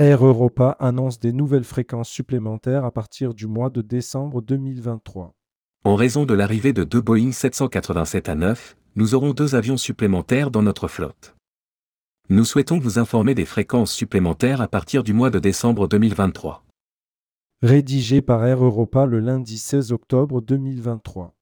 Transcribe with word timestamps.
Air 0.00 0.24
Europa 0.24 0.78
annonce 0.80 1.20
des 1.20 1.30
nouvelles 1.30 1.62
fréquences 1.62 2.08
supplémentaires 2.08 2.86
à 2.86 2.90
partir 2.90 3.34
du 3.34 3.46
mois 3.46 3.68
de 3.68 3.82
décembre 3.82 4.40
2023. 4.40 5.34
En 5.84 5.94
raison 5.94 6.24
de 6.24 6.32
l'arrivée 6.32 6.72
de 6.72 6.84
deux 6.84 7.02
Boeing 7.02 7.32
787 7.32 8.30
à 8.30 8.34
9, 8.34 8.78
nous 8.96 9.14
aurons 9.14 9.34
deux 9.34 9.54
avions 9.56 9.76
supplémentaires 9.76 10.50
dans 10.50 10.62
notre 10.62 10.88
flotte. 10.88 11.36
Nous 12.30 12.46
souhaitons 12.46 12.78
vous 12.78 12.98
informer 12.98 13.34
des 13.34 13.44
fréquences 13.44 13.92
supplémentaires 13.92 14.62
à 14.62 14.68
partir 14.68 15.04
du 15.04 15.12
mois 15.12 15.28
de 15.28 15.38
décembre 15.38 15.86
2023. 15.86 16.64
Rédigé 17.60 18.22
par 18.22 18.46
Air 18.46 18.64
Europa 18.64 19.04
le 19.04 19.20
lundi 19.20 19.58
16 19.58 19.92
octobre 19.92 20.40
2023. 20.40 21.34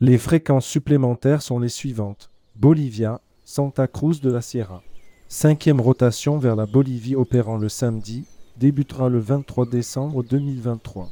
Les 0.00 0.16
fréquences 0.16 0.64
supplémentaires 0.64 1.42
sont 1.42 1.58
les 1.58 1.68
suivantes. 1.68 2.30
Bolivia, 2.60 3.22
Santa 3.42 3.86
Cruz 3.86 4.20
de 4.20 4.30
la 4.30 4.42
Sierra. 4.42 4.82
Cinquième 5.28 5.80
rotation 5.80 6.36
vers 6.36 6.56
la 6.56 6.66
Bolivie 6.66 7.16
opérant 7.16 7.56
le 7.56 7.70
samedi, 7.70 8.26
débutera 8.58 9.08
le 9.08 9.18
23 9.18 9.64
décembre 9.64 10.22
2023. 10.22 11.08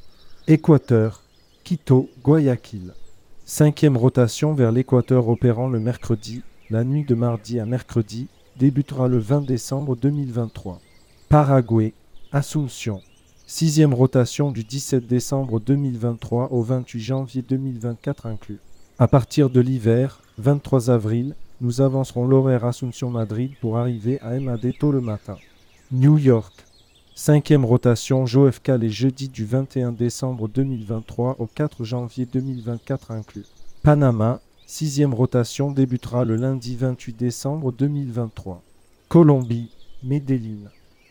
Équateur, 0.47 1.23
Quito, 1.65 2.11
Guayaquil. 2.23 2.93
Cinquième 3.47 3.97
rotation 3.97 4.52
vers 4.52 4.73
l'équateur 4.73 5.27
opérant 5.30 5.69
le 5.69 5.80
mercredi, 5.80 6.43
la 6.69 6.84
nuit 6.84 7.05
de 7.05 7.15
mardi 7.15 7.59
à 7.59 7.65
mercredi, 7.65 8.29
débutera 8.59 9.09
le 9.09 9.16
20 9.16 9.46
décembre 9.46 9.96
2023. 9.96 10.79
Paraguay, 11.30 11.95
Asunción. 12.30 13.01
Sixième 13.46 13.95
rotation 13.95 14.51
du 14.51 14.65
17 14.65 15.07
décembre 15.07 15.60
2023 15.60 16.52
au 16.52 16.60
28 16.60 17.01
janvier 17.01 17.41
2024 17.41 18.27
inclus. 18.27 18.60
À 18.99 19.09
partir 19.09 19.49
de 19.49 19.60
l'hiver, 19.60 20.21
23 20.39 20.91
avril, 20.91 21.35
nous 21.61 21.81
avancerons 21.81 22.25
l'horaire 22.25 22.65
Asunción-Madrid 22.65 23.51
pour 23.61 23.77
arriver 23.77 24.21
à 24.21 24.39
MAD 24.39 24.73
tôt 24.79 24.93
le 24.93 25.01
matin. 25.01 25.37
New 25.91 26.17
York. 26.17 26.53
Cinquième 27.17 27.65
rotation 27.65 28.25
JOFK 28.25 28.69
les 28.79 28.89
jeudis 28.89 29.29
du 29.29 29.45
21 29.45 29.91
décembre 29.91 30.47
2023 30.47 31.37
au 31.41 31.47
4 31.47 31.83
janvier 31.83 32.25
2024 32.25 33.11
inclus. 33.11 33.47
Panama. 33.83 34.41
Sixième 34.65 35.13
rotation 35.13 35.73
débutera 35.73 36.25
le 36.25 36.37
lundi 36.37 36.77
28 36.77 37.16
décembre 37.16 37.73
2023. 37.73 38.63
Colombie. 39.09 39.71
Medellin. 40.05 40.71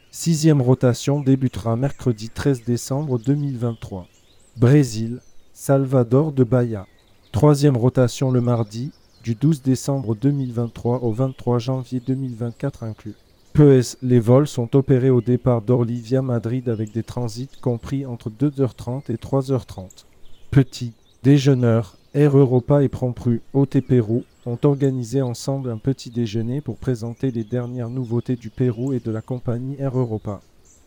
Sixième 0.10 0.62
rotation 0.62 1.20
débutera 1.20 1.76
mercredi 1.76 2.30
13 2.30 2.64
décembre 2.64 3.20
2023. 3.20 4.08
Brésil. 4.56 5.20
Salvador 5.54 6.32
de 6.32 6.46
Bahia. 6.46 6.88
Troisième 7.34 7.76
rotation 7.76 8.32
le 8.32 8.40
mardi, 8.40 8.92
du 9.28 9.36
12 9.36 9.62
décembre 9.62 10.16
2023 10.16 11.04
au 11.04 11.12
23 11.12 11.60
janvier 11.60 12.00
2024 12.00 12.84
inclus. 12.84 13.16
PES, 13.52 13.98
les 14.02 14.22
vols 14.22 14.48
sont 14.48 14.74
opérés 14.74 15.10
au 15.10 15.20
départ 15.20 15.62
d'Orly 15.62 16.00
via 16.00 16.22
Madrid 16.22 16.70
avec 16.70 16.94
des 16.94 17.04
transits 17.04 17.50
compris 17.62 18.06
entre 18.06 18.30
2h30 18.30 19.12
et 19.12 19.18
3h30. 19.18 20.06
Petit, 20.50 20.94
déjeuneur, 21.24 21.98
Air 22.14 22.38
Europa 22.38 22.82
et 22.84 22.88
Prompru 22.88 23.42
OT 23.52 23.82
Pérou 23.86 24.24
ont 24.46 24.60
organisé 24.64 25.22
ensemble 25.22 25.72
un 25.72 25.78
petit 25.78 26.10
déjeuner 26.10 26.62
pour 26.62 26.78
présenter 26.78 27.30
les 27.32 27.44
dernières 27.44 27.90
nouveautés 27.90 28.38
du 28.38 28.50
Pérou 28.50 28.94
et 28.94 29.02
de 29.02 29.12
la 29.12 29.22
compagnie 29.22 29.76
Air 29.78 30.00
Europa. 30.00 30.40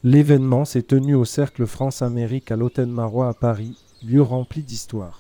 L'événement 0.03 0.65
s'est 0.65 0.81
tenu 0.81 1.15
au 1.15 1.27
Cercle 1.27 1.67
France-Amérique 1.67 2.51
à 2.51 2.57
l'Hôtel 2.57 2.87
Marois 2.87 3.29
à 3.29 3.35
Paris, 3.35 3.77
lieu 4.03 4.23
rempli 4.23 4.63
d'histoire. 4.63 5.20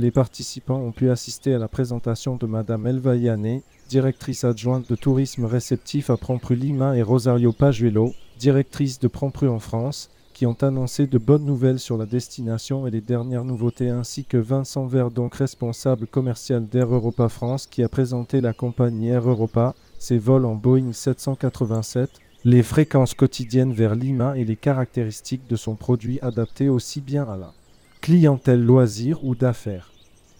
Les 0.00 0.12
participants 0.12 0.78
ont 0.78 0.92
pu 0.92 1.10
assister 1.10 1.54
à 1.54 1.58
la 1.58 1.66
présentation 1.66 2.36
de 2.36 2.46
Madame 2.46 2.86
Elva 2.86 3.16
Yané, 3.16 3.64
directrice 3.88 4.44
adjointe 4.44 4.88
de 4.88 4.94
tourisme 4.94 5.44
réceptif 5.44 6.08
à 6.08 6.16
Prompru 6.16 6.54
Lima 6.54 6.96
et 6.96 7.02
Rosario 7.02 7.50
Pajuelo, 7.50 8.14
directrice 8.38 9.00
de 9.00 9.08
Prompru 9.08 9.48
en 9.48 9.58
France, 9.58 10.08
qui 10.34 10.46
ont 10.46 10.56
annoncé 10.62 11.08
de 11.08 11.18
bonnes 11.18 11.44
nouvelles 11.44 11.80
sur 11.80 11.96
la 11.96 12.06
destination 12.06 12.86
et 12.86 12.92
les 12.92 13.00
dernières 13.00 13.42
nouveautés 13.42 13.88
ainsi 13.88 14.24
que 14.24 14.36
Vincent 14.36 14.86
Verdonc, 14.86 15.34
responsable 15.34 16.06
commercial 16.06 16.68
d'Air 16.68 16.94
Europa 16.94 17.28
France, 17.28 17.66
qui 17.66 17.82
a 17.82 17.88
présenté 17.88 18.40
la 18.40 18.52
compagnie 18.52 19.08
Air 19.08 19.28
Europa, 19.28 19.74
ses 19.98 20.18
vols 20.18 20.44
en 20.44 20.54
Boeing 20.54 20.92
787, 20.92 22.08
les 22.44 22.62
fréquences 22.62 23.14
quotidiennes 23.14 23.72
vers 23.72 23.96
Lima 23.96 24.38
et 24.38 24.44
les 24.44 24.54
caractéristiques 24.54 25.48
de 25.50 25.56
son 25.56 25.74
produit 25.74 26.20
adapté 26.22 26.68
aussi 26.68 27.00
bien 27.00 27.24
à 27.24 27.36
la 27.36 27.52
clientèle 28.00 28.62
loisir 28.62 29.24
ou 29.24 29.34
d'affaires. 29.34 29.92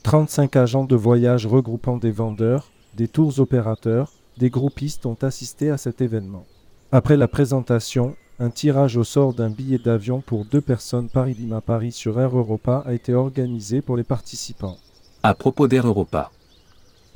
35 0.02 0.56
agents 0.56 0.84
de 0.84 0.96
voyage 0.96 1.46
regroupant 1.46 1.96
des 1.96 2.10
vendeurs, 2.10 2.70
des 2.94 3.08
tours 3.08 3.40
opérateurs, 3.40 4.12
des 4.38 4.50
groupistes 4.50 5.06
ont 5.06 5.18
assisté 5.22 5.70
à 5.70 5.76
cet 5.76 6.00
événement. 6.00 6.46
Après 6.92 7.16
la 7.16 7.28
présentation, 7.28 8.16
un 8.38 8.50
tirage 8.50 8.96
au 8.96 9.04
sort 9.04 9.34
d'un 9.34 9.50
billet 9.50 9.78
d'avion 9.78 10.20
pour 10.20 10.44
deux 10.44 10.60
personnes 10.60 11.08
Paris-Lima-Paris 11.08 11.92
sur 11.92 12.20
Air 12.20 12.36
Europa 12.36 12.82
a 12.86 12.94
été 12.94 13.12
organisé 13.14 13.82
pour 13.82 13.96
les 13.96 14.04
participants. 14.04 14.78
À 15.22 15.34
propos 15.34 15.66
d'Air 15.66 15.86
Europa. 15.86 16.30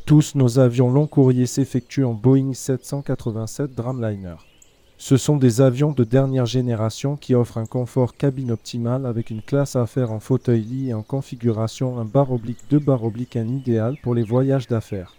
Tous 0.05 0.35
nos 0.35 0.59
avions 0.59 0.91
long 0.91 1.07
courrier 1.07 1.47
s'effectuent 1.47 2.05
en 2.05 2.15
Boeing 2.15 2.55
787 2.55 3.73
Dreamliner. 3.75 4.35
Ce 5.05 5.17
sont 5.17 5.37
des 5.37 5.61
avions 5.61 5.91
de 5.91 6.05
dernière 6.05 6.47
génération 6.47 7.17
qui 7.17 7.35
offrent 7.35 7.59
un 7.59 7.67
confort 7.67 8.15
cabine 8.15 8.53
optimal 8.53 9.05
avec 9.05 9.31
une 9.31 9.43
classe 9.43 9.75
affaires 9.75 10.13
en 10.13 10.21
fauteuil 10.21 10.61
lit 10.61 10.91
et 10.91 10.95
en 10.95 11.03
configuration 11.03 11.99
un 11.99 12.05
bar 12.05 12.31
oblique 12.31 12.61
2 12.71 12.79
bar 12.79 13.03
oblique 13.03 13.35
un 13.35 13.49
idéal 13.49 13.97
pour 14.05 14.15
les 14.15 14.23
voyages 14.23 14.69
d'affaires. 14.69 15.17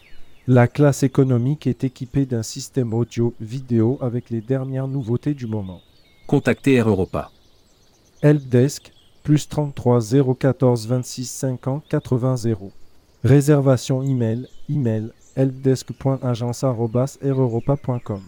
La 0.47 0.69
classe 0.69 1.03
économique 1.03 1.67
est 1.67 1.83
équipée 1.83 2.25
d'un 2.25 2.43
système 2.43 2.93
audio-vidéo 2.93 3.97
avec 3.99 4.29
les 4.29 4.39
dernières 4.39 4.87
nouveautés 4.87 5.33
du 5.33 5.47
moment. 5.47 5.81
Contactez 6.27 6.75
Air 6.75 6.87
Europa. 6.87 7.29
Helpdesk, 8.21 8.93
plus 9.21 9.49
33 9.49 9.99
014 10.39 10.87
26 10.87 11.25
50 11.25 11.83
80 11.89 12.37
0. 12.37 12.71
Réservation 13.25 14.01
email, 14.01 14.47
email, 14.69 15.09
helpdesk.agence.aireuropa.com. 15.35 18.21